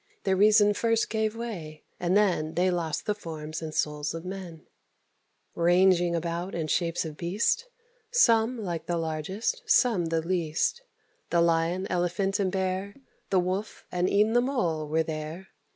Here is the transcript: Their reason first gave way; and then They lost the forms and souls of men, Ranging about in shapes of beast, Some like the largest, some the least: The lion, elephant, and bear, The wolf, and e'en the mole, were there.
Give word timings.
Their 0.23 0.35
reason 0.35 0.73
first 0.73 1.11
gave 1.11 1.35
way; 1.35 1.83
and 1.99 2.17
then 2.17 2.55
They 2.55 2.71
lost 2.71 3.05
the 3.05 3.13
forms 3.13 3.61
and 3.61 3.71
souls 3.71 4.15
of 4.15 4.25
men, 4.25 4.65
Ranging 5.53 6.15
about 6.15 6.55
in 6.55 6.65
shapes 6.65 7.05
of 7.05 7.17
beast, 7.17 7.67
Some 8.09 8.57
like 8.57 8.87
the 8.87 8.97
largest, 8.97 9.61
some 9.67 10.05
the 10.05 10.23
least: 10.23 10.81
The 11.29 11.39
lion, 11.39 11.85
elephant, 11.87 12.39
and 12.39 12.51
bear, 12.51 12.95
The 13.29 13.39
wolf, 13.39 13.85
and 13.91 14.09
e'en 14.09 14.33
the 14.33 14.41
mole, 14.41 14.87
were 14.87 15.03
there. 15.03 15.49